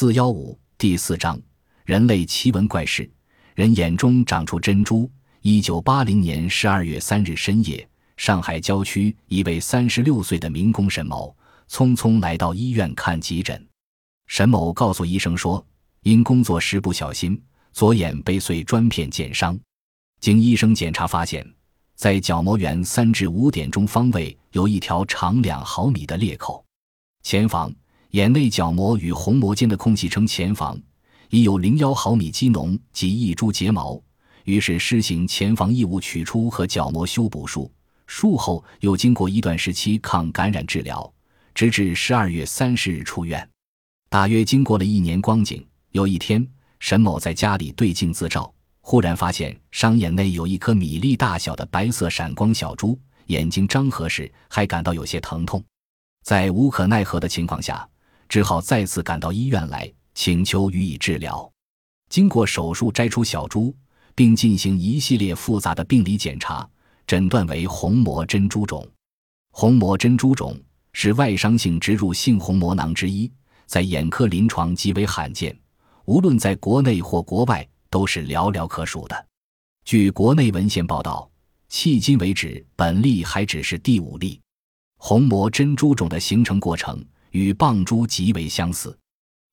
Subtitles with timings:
[0.00, 1.38] 四幺五第四章：
[1.84, 3.06] 人类奇闻怪事。
[3.54, 5.10] 人眼中长出珍珠。
[5.42, 7.86] 一九八零年十二月三日深夜，
[8.16, 11.36] 上海郊区一位三十六岁的民工沈某
[11.68, 13.68] 匆匆来到医院看急诊。
[14.26, 15.62] 沈某告诉医生说，
[16.00, 17.38] 因工作时不小心，
[17.74, 19.60] 左眼被碎砖片溅伤。
[20.18, 21.46] 经医生检查发现，
[21.94, 26.64] 在角膜缘三至五点钟方位有一条长两毫米的裂口。
[27.22, 27.70] 前方
[28.10, 30.80] 眼内角膜与虹膜间的空隙称前房。
[31.30, 34.02] 已有零幺毫米基脓及一株睫毛，
[34.44, 37.70] 于是施行前房异物取出和角膜修补术。
[38.08, 41.08] 术后又经过一段时期抗感染治疗，
[41.54, 43.48] 直至十二月三十日出院。
[44.08, 46.44] 大约经过了一年光景，有一天，
[46.80, 55.62] 沈某在家里对镜自照，忽然发现伤眼内有一颗米粒大小的白色闪光小珠，眼睛张合时还感到有些疼痛，
[56.24, 57.88] 在无可奈何的情况下，
[58.30, 59.92] 只好再次赶到医院来。
[60.12, 61.50] 请求予以治疗，
[62.10, 63.74] 经过手术摘出小珠，
[64.14, 66.68] 并进行一系列复杂的病理检查，
[67.06, 68.86] 诊断为虹膜珍珠肿。
[69.52, 70.60] 虹膜珍珠肿
[70.92, 73.32] 是外伤性植入性虹膜囊之一，
[73.64, 75.58] 在眼科临床极为罕见，
[76.04, 79.26] 无论在国内或国外都是寥寥可数的。
[79.84, 81.30] 据国内文献报道，
[81.70, 84.38] 迄今为止，本例还只是第五例。
[84.98, 88.96] 虹膜珍珠肿的形成过程与棒珠极为相似。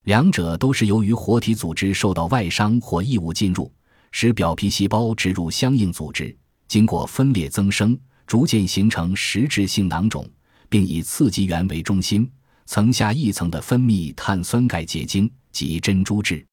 [0.03, 3.72] 两者都是由于活体组织受到外伤或异物进入，
[4.11, 6.36] 使表皮细胞植入相应组织，
[6.67, 10.25] 经过分裂增生，逐渐形成实质性囊肿，
[10.70, 12.30] 并以刺激源为中心，
[12.66, 16.45] 层下一层的分泌碳酸钙结晶及珍珠质，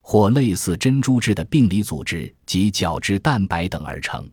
[0.00, 4.26] 或类似珍珠质的病理组织及角质蛋白等而成。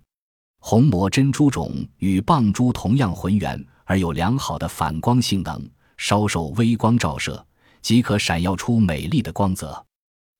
[0.60, 5.70] 虹膜珍珠肿与棒珠同样浑圆，而有良好的反光性能，
[6.02, 7.46] 稍受微光照射。
[7.84, 9.86] 即可闪耀出美丽的光泽。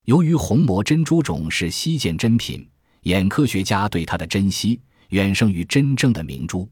[0.04, 2.68] 由于红膜珍珠种是稀见珍品，
[3.02, 6.68] 眼科学家对它的珍惜远胜于真正的明珠。